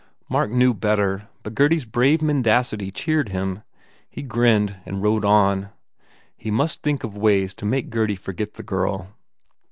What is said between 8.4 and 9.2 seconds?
the girl.